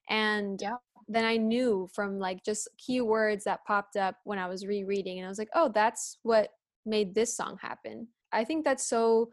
[0.10, 0.78] And yeah.
[1.08, 5.20] then I knew from like just keywords that popped up when I was rereading.
[5.20, 6.50] And I was like, oh, that's what
[6.84, 8.08] made this song happen.
[8.32, 9.30] I think that's so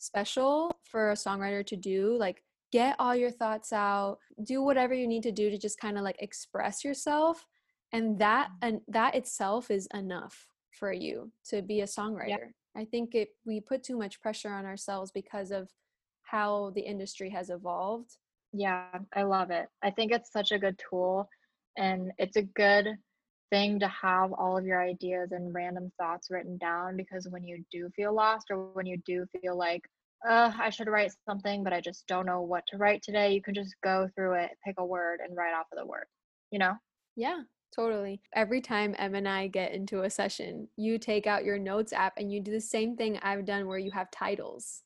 [0.00, 5.06] special for a songwriter to do like get all your thoughts out do whatever you
[5.06, 7.44] need to do to just kind of like express yourself
[7.92, 8.68] and that mm-hmm.
[8.68, 12.36] and that itself is enough for you to be a songwriter yeah.
[12.76, 15.68] i think it we put too much pressure on ourselves because of
[16.22, 18.16] how the industry has evolved
[18.52, 21.28] yeah i love it i think it's such a good tool
[21.76, 22.88] and it's a good
[23.50, 27.64] thing to have all of your ideas and random thoughts written down because when you
[27.70, 29.82] do feel lost or when you do feel like
[30.28, 33.42] uh, I should write something, but I just don't know what to write today, you
[33.42, 36.04] can just go through it, pick a word, and write off of the word,
[36.50, 36.74] you know?
[37.16, 37.40] Yeah,
[37.74, 38.20] totally.
[38.34, 42.14] Every time Em and I get into a session, you take out your notes app
[42.18, 44.82] and you do the same thing I've done where you have titles.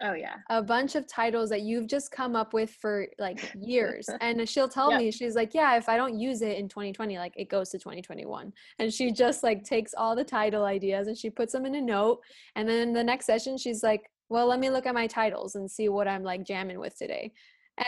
[0.00, 0.36] Oh yeah.
[0.48, 4.08] A bunch of titles that you've just come up with for like years.
[4.20, 5.00] and she'll tell yep.
[5.00, 7.78] me she's like, "Yeah, if I don't use it in 2020, like it goes to
[7.78, 11.74] 2021." And she just like takes all the title ideas and she puts them in
[11.74, 12.20] a note
[12.54, 15.70] and then the next session she's like, "Well, let me look at my titles and
[15.70, 17.32] see what I'm like jamming with today."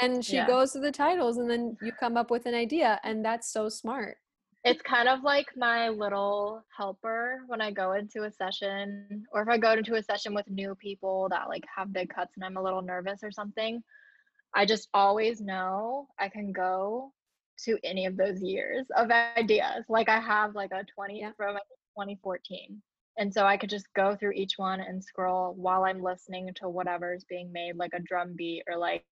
[0.02, 0.46] And she yeah.
[0.46, 3.68] goes to the titles and then you come up with an idea and that's so
[3.68, 4.18] smart
[4.62, 9.48] it's kind of like my little helper when I go into a session or if
[9.48, 12.58] I go into a session with new people that like have big cuts and I'm
[12.58, 13.82] a little nervous or something.
[14.54, 17.12] I just always know I can go
[17.64, 19.84] to any of those years of ideas.
[19.88, 21.30] Like I have like a 20 yeah.
[21.36, 21.54] from
[21.96, 22.82] 2014.
[23.16, 26.68] And so I could just go through each one and scroll while I'm listening to
[26.68, 29.04] whatever's being made, like a drum beat or like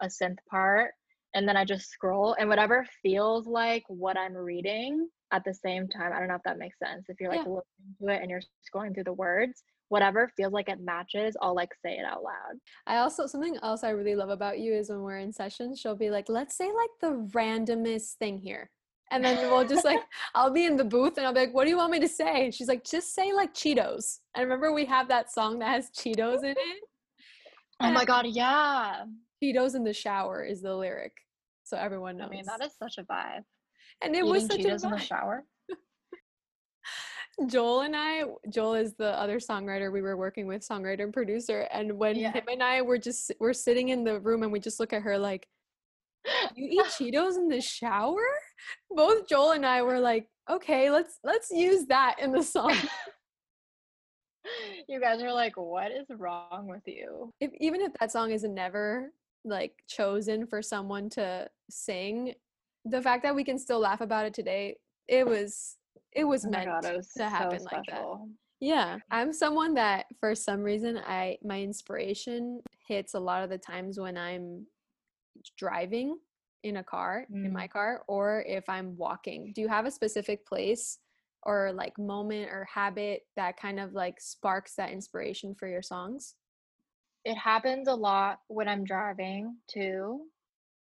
[0.00, 0.92] a synth part
[1.36, 5.86] and then I just scroll and whatever feels like what I'm reading at the same
[5.86, 6.12] time.
[6.14, 7.04] I don't know if that makes sense.
[7.10, 7.52] If you're like yeah.
[7.52, 11.54] listening to it and you're scrolling through the words, whatever feels like it matches, I'll
[11.54, 12.56] like say it out loud.
[12.86, 15.94] I also something else I really love about you is when we're in sessions, she'll
[15.94, 18.70] be like, "Let's say like the randomest thing here."
[19.10, 20.00] And then we'll just like
[20.34, 22.08] I'll be in the booth and I'll be like, "What do you want me to
[22.08, 25.68] say?" And she's like, "Just say like Cheetos." And remember we have that song that
[25.68, 26.82] has Cheetos in it?
[27.82, 29.04] Oh my god, yeah.
[29.42, 31.12] Cheetos in the shower is the lyric
[31.66, 32.28] so everyone knows.
[32.28, 33.42] I mean, that is such a vibe.
[34.00, 35.44] and it Eating was such Cheetos a in the shower.
[37.46, 41.62] Joel and I, Joel is the other songwriter we were working with, songwriter and producer.
[41.72, 42.32] And when Yeah.
[42.32, 45.02] him and I were just we're sitting in the room and we just look at
[45.02, 45.46] her like,
[46.54, 48.24] "You eat Cheetos in the shower?"
[48.90, 52.74] Both Joel and I were like, "Okay, let's let's use that in the song."
[54.88, 57.32] you guys are like, what is wrong with you?
[57.40, 59.10] if even if that song is never
[59.46, 62.34] like chosen for someone to sing,
[62.84, 64.76] the fact that we can still laugh about it today,
[65.08, 65.76] it was
[66.12, 68.04] it was Oh meant god, it was to happen so like that.
[68.60, 73.58] Yeah, I'm someone that for some reason I my inspiration hits a lot of the
[73.58, 74.66] times when I'm
[75.56, 76.18] driving
[76.62, 77.52] in a car, in Mm.
[77.52, 79.52] my car, or if I'm walking.
[79.54, 80.98] Do you have a specific place
[81.42, 86.34] or like moment or habit that kind of like sparks that inspiration for your songs?
[87.26, 90.20] It happens a lot when I'm driving too.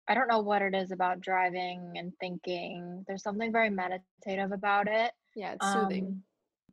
[0.10, 3.06] I don't know what it is about driving and thinking.
[3.08, 5.12] There's something very meditative about it.
[5.36, 6.06] Yeah, it's soothing.
[6.06, 6.24] Um,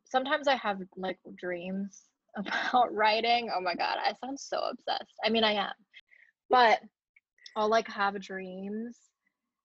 [0.03, 2.03] sometimes I have like dreams
[2.35, 3.49] about writing.
[3.55, 5.15] Oh my god, I sound so obsessed.
[5.23, 5.73] I mean, I am,
[6.49, 6.81] but
[7.55, 8.99] I'll like have dreams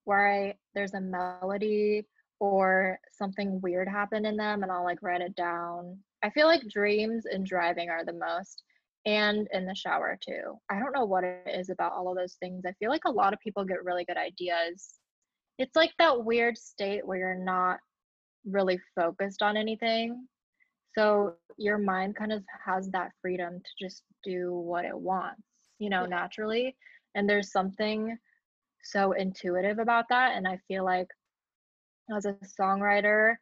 [0.05, 2.07] where I there's a melody
[2.39, 5.99] or something weird happened in them, and I'll like write it down.
[6.23, 8.63] I feel like dreams and driving are the most,
[9.07, 10.59] and in the shower too.
[10.71, 12.51] I don't know what it is about all of those things.
[12.67, 15.01] I feel like a lot of people get really good ideas.
[15.59, 17.79] It's like that weird state where you're not
[18.45, 20.29] really focused on anything.
[20.97, 25.43] So your mind kind of has that freedom to just do what it wants,
[25.79, 26.07] you know, Yeah.
[26.07, 26.77] naturally.
[27.15, 28.19] And there's something
[28.83, 30.37] so intuitive about that.
[30.37, 31.09] And I feel like
[32.15, 33.37] as a songwriter,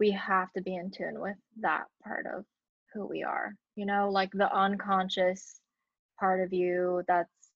[0.00, 2.44] we have to be in tune with that part of
[2.92, 5.60] who we are, you know, like the unconscious
[6.18, 7.50] part of you that's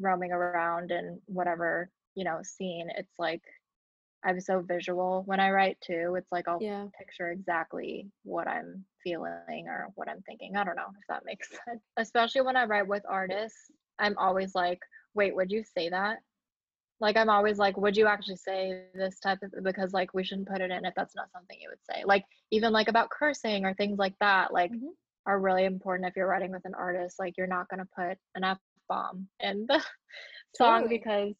[0.00, 1.80] roaming around and whatever,
[2.14, 2.88] you know, scene.
[2.96, 3.42] It's like
[4.24, 6.14] I'm so visual when I write too.
[6.18, 6.88] It's like I'll Yeah.
[6.98, 10.40] picture exactly what I'm feeling or what I'm thinking.
[10.40, 11.70] I don't know if that makes sense.
[11.96, 14.80] Especially when I write with artists, I'm always like,
[15.14, 16.18] wait, would you say that?
[17.00, 20.28] Like I'm always like, would you actually say this type of because like we shouldn't
[20.28, 21.92] put it in if that's not something you would say.
[21.94, 22.14] Like
[22.50, 24.94] even like about cursing or things like that, like Mhm.
[25.26, 27.18] Are really important if you're writing with an artist.
[27.18, 28.58] Like you're not gonna put an F
[28.88, 29.78] bomb in the
[30.56, 30.98] song Totally.
[30.98, 31.34] because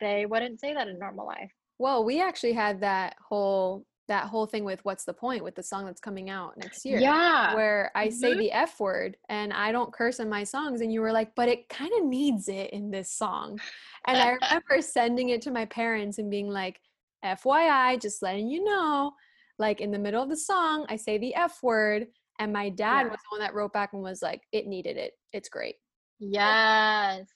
[0.00, 1.50] they wouldn't say that in normal life.
[1.78, 5.62] Well, we actually had that whole that whole thing with what's the point with the
[5.64, 7.00] song that's coming out next year.
[7.00, 7.52] Yeah.
[7.54, 8.38] Where I say Mhm.
[8.38, 11.48] the F word and I don't curse in my songs and you were like, "But
[11.48, 13.58] it kind of needs it in this song."
[14.06, 14.28] And I
[14.62, 16.80] remember sending it to my parents and being like,
[17.24, 19.12] "FYI, just letting you know,
[19.58, 22.06] like in the middle of the song, I say the F word."
[22.38, 23.10] And my dad Yeah.
[23.10, 25.14] was the one that wrote back and was like, "It needed it.
[25.32, 25.76] It's great."
[26.18, 27.28] Yes.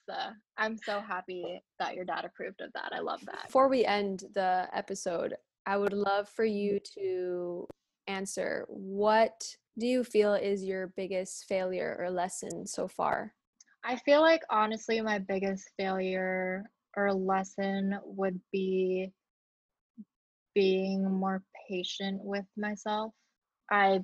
[0.57, 2.93] I'm so happy that your dad approved of that.
[2.93, 3.47] I love that.
[3.47, 5.37] Before we end the episode,
[5.67, 7.67] I would love for you to
[8.07, 13.35] answer what do you feel is your biggest failure or lesson so far?
[13.85, 19.13] I feel like honestly, my biggest failure or lesson would be
[20.55, 23.15] being more patient with myself.
[23.71, 24.01] I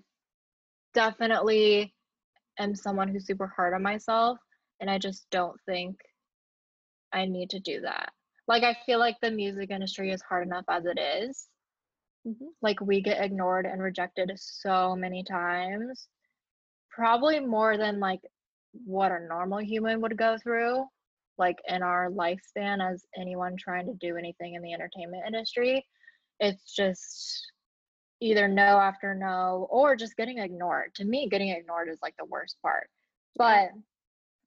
[0.96, 1.94] definitely
[2.58, 4.38] am someone who's super hard on myself,
[4.80, 5.96] and I just don't think
[7.12, 8.12] I need to do that.
[8.48, 11.48] Like, I feel like the music industry is hard enough as it is.
[12.26, 12.54] Mhm.
[12.62, 16.08] Like, we get ignored and rejected so many times,
[16.90, 18.20] probably more than like
[18.72, 20.86] what a normal human would go through,
[21.38, 25.86] like in our lifespan as anyone trying to do anything in the entertainment industry.
[26.40, 27.52] It's just
[28.20, 30.94] either no after no or just getting ignored.
[30.96, 32.88] To me, getting ignored is like the worst part.
[33.36, 33.70] But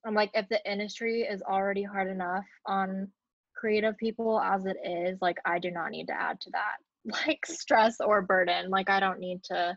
[0.04, 3.08] I'm like, if the industry is already hard enough on
[3.54, 6.76] creative people as it is, like, I do not need to add to that,
[7.26, 8.70] like, stress or burden.
[8.70, 9.76] Like, I don't need to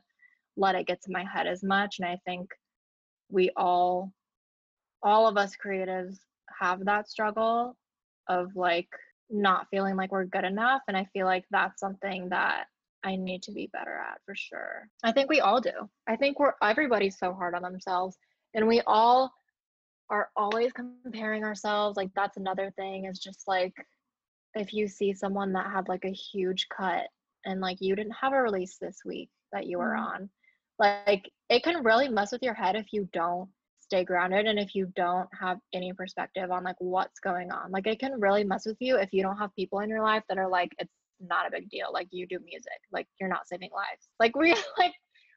[0.58, 1.97] let it get to my head as much.
[1.99, 2.49] And I think
[3.29, 4.12] we all,
[5.01, 6.17] all of us creatives
[6.60, 7.75] have that struggle
[8.29, 8.88] of like
[9.29, 10.82] not feeling like we're good enough.
[10.88, 12.65] And I feel like that's something that
[13.04, 14.88] I need to be better at for sure.
[15.04, 15.90] I think we all do.
[16.08, 18.17] I think we're everybody's so hard on themselves
[18.54, 19.34] and we all
[20.10, 21.98] are always comparing ourselves.
[21.98, 23.73] Like that's another thing is just like
[24.56, 27.08] if you see someone that had like a huge cut
[27.46, 30.00] and like you didn't have a release this week that you were Mhm.
[30.00, 30.30] on,
[30.80, 33.50] like it can really mess with your head if you don't
[33.80, 37.71] stay grounded and if you don't have any perspective on like what's going on.
[37.71, 40.23] Like it can really mess with you if you don't have people in your life
[40.30, 40.94] that are like it's
[41.28, 41.88] not a big deal.
[41.92, 42.80] Like you do music.
[42.92, 44.08] Like you're not saving lives.
[44.19, 44.94] Like we like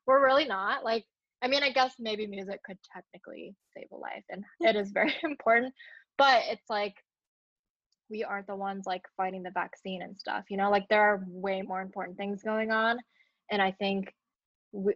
[0.06, 0.84] we're really not.
[0.84, 1.04] Like
[1.42, 5.14] I mean, I guess maybe music could technically save a life and it is very
[5.22, 5.74] important,
[6.18, 6.94] but it's like
[8.10, 11.24] we aren't the ones like fighting the vaccine and stuff you know like there are
[11.28, 12.98] way more important things going on
[13.50, 14.12] and i think
[14.72, 14.94] we,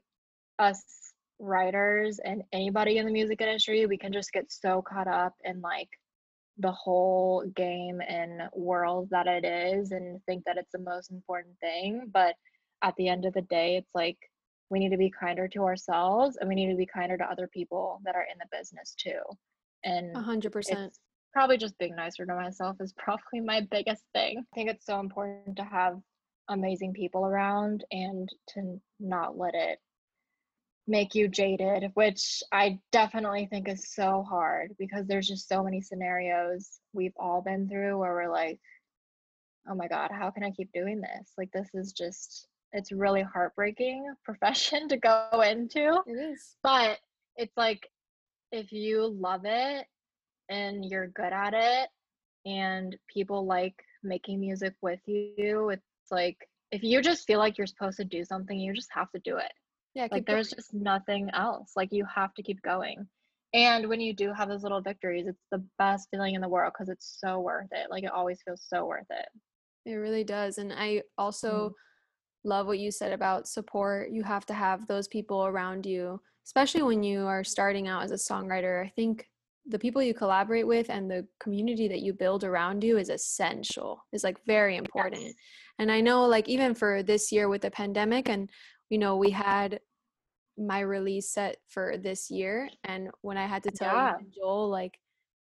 [0.59, 0.83] us
[1.39, 5.61] writers and anybody in the music industry we can just get so caught up in
[5.61, 5.89] like
[6.61, 11.55] the whole game and world that it is and think that it's the most important
[11.61, 12.35] thing but
[12.83, 14.19] at the end of the day it's like
[14.71, 17.49] we need to be kinder to ourselves and we need to be kinder to other
[17.49, 19.21] people that are in the business too.
[19.85, 20.91] And 100%
[21.33, 24.39] probably just being nicer to myself is probably my biggest thing.
[24.39, 25.99] I think it's so important to have
[26.49, 29.79] amazing people around and to not let it
[30.87, 35.81] make you jaded, which I definitely think is so hard because there's just so many
[35.81, 38.59] scenarios we've all been through where we're like,
[39.69, 41.33] oh my God, how can I keep doing this?
[41.39, 46.01] Like, this is just, it's really heartbreaking profession to go into.
[46.07, 46.57] It is.
[46.63, 46.99] But
[47.37, 47.89] it's like,
[48.53, 49.87] if you love it
[50.49, 51.89] and you're good at it
[52.45, 56.37] and people like making music with you, it's like,
[56.73, 59.37] if you just feel like you're supposed to do something, you just have to do
[59.37, 59.53] it
[59.95, 60.59] yeah, like there's going.
[60.59, 61.73] just nothing else.
[61.77, 63.07] Like you have to keep going.
[63.53, 66.73] And when you do have those little victories, it's the best feeling in the world
[66.73, 67.91] because it's so worth it.
[67.91, 69.27] Like it always feels so worth it.
[69.87, 70.59] It really does.
[70.59, 71.73] And I also mm.
[72.45, 74.11] love what you said about support.
[74.11, 78.13] You have to have those people around you, especially when you are starting out as
[78.13, 78.85] a songwriter.
[78.85, 79.27] I think
[79.67, 84.05] the people you collaborate with and the community that you build around you is essential
[84.13, 85.35] is like very important yes.
[85.79, 88.49] and i know like even for this year with the pandemic and
[88.91, 89.81] you know, we had
[90.59, 92.69] my release set for this year.
[92.85, 94.15] And when I had to tell yeah.
[94.37, 94.99] Joel, like,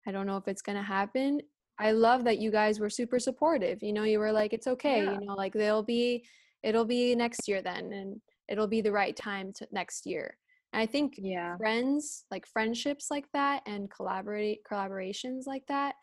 [0.07, 1.41] I don't know if it's going to happen.
[1.79, 3.83] I love that you guys were super supportive.
[3.83, 5.05] You know, you were like, it's okay.
[5.05, 5.15] Yeah.
[5.15, 6.25] You know, like they'll be,
[6.63, 7.93] it'll be next year then.
[7.93, 10.37] And it'll be the right time to next year.
[10.73, 11.57] And I think yeah.
[11.57, 15.95] friends, like friendships like that and collaborate collaborations like that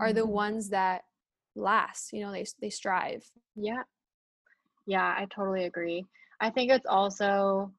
[0.00, 0.18] are mm-hmm.
[0.18, 1.02] the ones that
[1.56, 3.24] last, you know, they, they strive.
[3.56, 3.82] Yeah.
[4.86, 6.04] Yeah, I totally agree.
[6.40, 7.72] I think it's also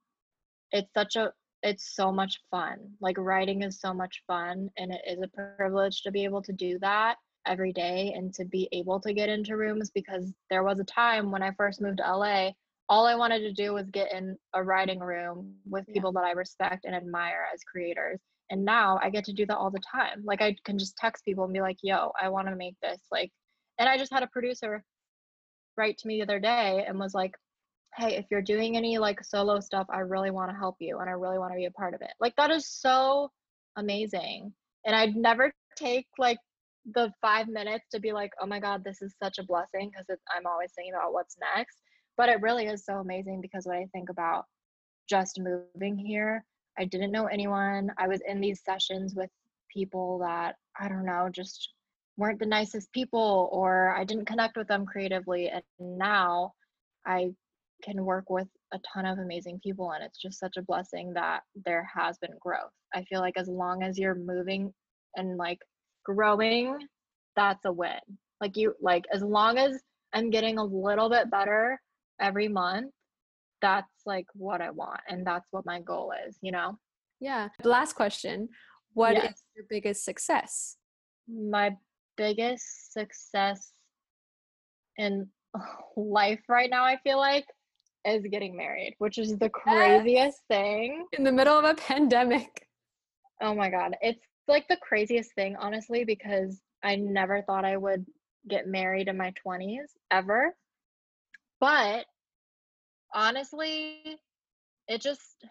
[0.72, 1.32] it's such a
[1.64, 2.78] it's so much fun.
[3.02, 6.54] Like writing is so much fun and it is a privilege to be able to
[6.54, 10.80] do that every day and to be able to get into rooms because there was
[10.80, 12.52] a time when I first moved to LA
[12.90, 16.22] all I wanted to do was get in a writing room with people yeah.
[16.22, 18.20] that I respect and admire as creators.
[18.50, 20.24] And now I get to do that all the time.
[20.24, 23.02] Like I can just text people and be like, "Yo, I want to make this."
[23.12, 23.32] Like
[23.78, 24.84] and I just had a producer
[25.76, 27.36] write to me the other day and was like,
[27.96, 31.10] hey, if you're doing any like solo stuff, I really want to help you and
[31.10, 32.12] I really want to be a part of it.
[32.20, 33.32] Like that is so
[33.78, 34.54] amazing.
[34.86, 36.38] And I'd never take like
[36.94, 40.06] the five minutes to be like, oh my God, this is such a blessing because
[40.36, 41.78] I'm always thinking about what's next.
[42.18, 44.46] But it really is so amazing because when I think about
[45.10, 46.44] just moving here,
[46.80, 47.92] I didn't know anyone.
[47.98, 49.30] I was in these sessions with
[49.74, 51.74] people that I don't know, just
[52.18, 55.50] weren't the nicest people or I didn't connect with them creatively.
[55.50, 56.54] And now
[57.06, 57.32] I
[57.84, 61.42] can work with a ton of amazing people and it's just such a blessing that
[61.66, 62.72] there has been growth.
[62.94, 64.74] I feel like as long as you're moving
[65.16, 65.60] and like
[66.04, 66.78] growing,
[67.36, 68.00] that's a win.
[68.42, 69.82] Like you like as long as
[70.14, 71.80] I'm getting a little bit better
[72.20, 72.92] every month,
[73.62, 76.78] that's like what I want and that's what my goal is, you know?
[77.20, 77.50] Yeah.
[77.64, 78.50] The last question,
[78.94, 79.32] What yes.
[79.32, 80.78] is your biggest success?
[81.28, 81.76] My
[82.16, 83.74] biggest success
[84.98, 85.28] in
[85.98, 87.46] life right now, I feel like,
[88.08, 91.06] is getting married, which is the craziest thing.
[91.14, 92.68] In the middle of a pandemic.
[93.42, 93.96] Oh my God.
[94.02, 98.06] It's like the craziest thing, honestly, because I never thought I would
[98.48, 100.56] get married in my 20s ever.
[101.60, 102.06] But
[103.14, 104.20] honestly,
[104.88, 105.46] it just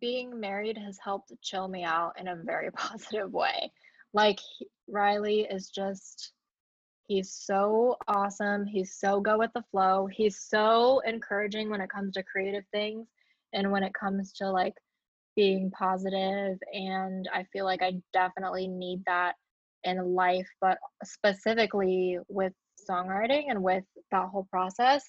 [0.00, 3.72] being married has helped chill me out in a very positive way.
[4.12, 4.38] Like,
[4.88, 6.32] Riley is just
[7.08, 8.66] He's so awesome.
[8.66, 10.08] He's so go with the flow.
[10.12, 13.06] He's so encouraging when it comes to creative things
[13.52, 14.74] and when it comes to like
[15.36, 19.34] being positive and I feel like I definitely need that
[19.84, 22.52] in life, but specifically with
[22.88, 25.04] songwriting and with that whole process,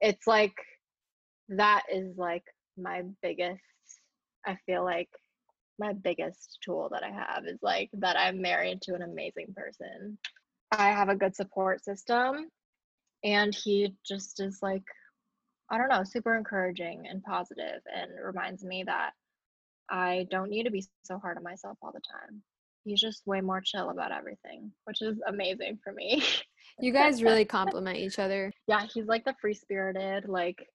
[0.00, 0.54] it's like
[1.48, 2.44] that is like
[2.78, 3.60] my biggest
[4.46, 5.08] I feel like
[5.78, 10.18] my biggest tool that I have is like that I'm married to an amazing person.
[10.72, 12.48] I have a good support system
[13.24, 14.84] and he just is like
[15.72, 19.12] I don't know, super encouraging and positive and reminds me that
[19.88, 22.42] I don't need to be so hard on myself all the time.
[22.84, 26.24] He's just way more chill about everything, which is amazing for me.
[26.80, 28.52] you guys really complement each other.
[28.66, 30.66] Yeah, he's like the free spirited, like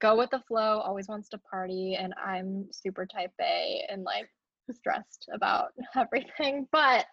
[0.00, 4.28] go with the flow, always wants to party, and I'm super type A and like
[4.70, 6.66] stressed about everything.
[6.72, 7.04] But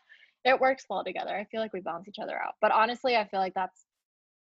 [0.48, 1.36] it works well together.
[1.36, 2.56] I feel like we balance each other out.
[2.62, 3.86] But honestly, I feel like that's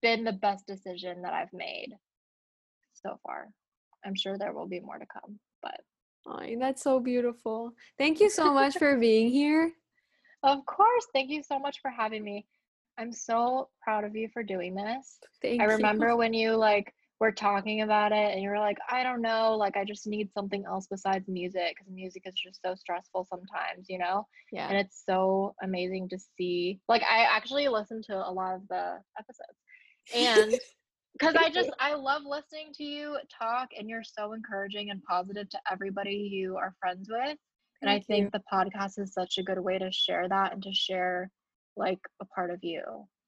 [0.02, 1.90] been the best decision that I've made
[2.94, 3.48] so far.
[4.06, 5.80] I'm sure there will be more to come, but
[6.30, 7.72] Oh, that's so beautiful.
[7.98, 9.72] Thank you so much for being here.
[10.44, 11.08] Of course.
[11.14, 12.46] Thank you so much for having me.
[12.98, 15.20] I'm so proud of you for doing this.
[15.42, 15.72] Thank I you.
[15.72, 19.56] remember when you like were talking about it and you were like, I don't know,
[19.56, 23.88] like I just need something else besides music because music is just so stressful sometimes,
[23.90, 24.28] you know?
[24.52, 24.68] Yeah.
[24.68, 26.80] And it's so amazing to see.
[26.88, 29.58] Like I actually listened to a lot of the episodes.
[30.16, 30.60] And
[31.14, 35.50] because I just I love listening to you talk and you're so encouraging and positive
[35.50, 37.38] to everybody you are friends with.
[37.82, 38.30] And I think you.
[38.34, 41.32] the podcast is such a good way to share that and to share
[41.76, 42.82] like a part of you,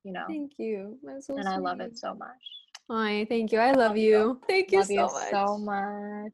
[0.03, 0.25] you know.
[0.27, 0.97] Thank you.
[1.21, 2.43] So and I love it so much.
[2.89, 3.59] Ay, thank you.
[3.59, 4.39] I love you.
[4.47, 5.29] Thank you love so you much.
[5.29, 6.33] so much.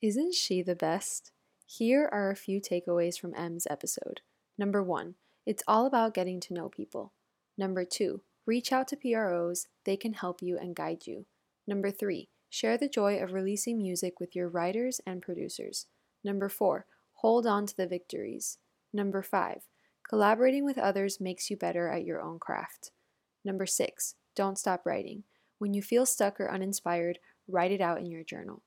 [0.00, 1.32] Isn't she the best?
[1.66, 4.20] Here are a few takeaways from Em's episode.
[4.56, 7.12] Number one, it's all about getting to know people.
[7.58, 11.26] Number two, reach out to PROs, they can help you and guide you.
[11.66, 15.86] Number three, share the joy of releasing music with your writers and producers.
[16.22, 18.58] Number four, hold on to the victories.
[18.92, 19.62] Number five,
[20.08, 22.92] collaborating with others makes you better at your own craft.
[23.44, 25.24] Number six, don't stop writing.
[25.58, 27.18] When you feel stuck or uninspired,
[27.48, 28.62] write it out in your journal.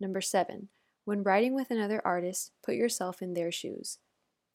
[0.00, 0.68] Number seven,
[1.04, 3.98] when writing with another artist, put yourself in their shoes.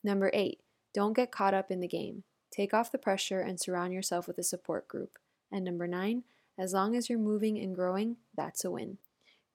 [0.04, 0.60] Number eight,
[0.94, 2.24] don't get caught up in the game.
[2.52, 5.18] Take off the pressure and surround yourself with a support group.
[5.52, 6.24] And number nine,
[6.58, 8.98] as long as you're moving and growing, that's a win.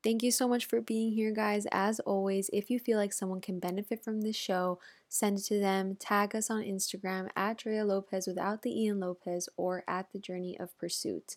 [0.03, 1.66] Thank you so much for being here, guys.
[1.70, 4.78] As always, if you feel like someone can benefit from this show,
[5.11, 5.94] send it to them.
[5.96, 10.59] Tag us on Instagram at Drea Lopez without the Ian Lopez or at the Journey
[10.59, 11.36] of Pursuit.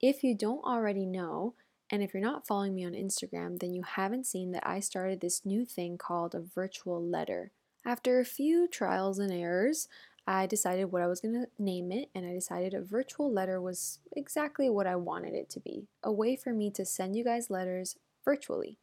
[0.00, 1.54] If you don't already know,
[1.90, 5.20] and if you're not following me on Instagram, then you haven't seen that I started
[5.20, 7.50] this new thing called a virtual letter.
[7.84, 9.88] After a few trials and errors,
[10.26, 13.60] I decided what I was going to name it, and I decided a virtual letter
[13.60, 17.24] was exactly what I wanted it to be a way for me to send you
[17.24, 18.78] guys letters virtually.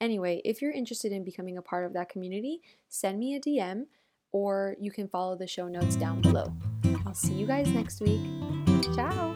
[0.00, 3.86] Anyway, if you're interested in becoming a part of that community, send me a DM
[4.32, 6.52] or you can follow the show notes down below.
[7.06, 8.20] I'll see you guys next week.
[8.94, 9.34] Ciao!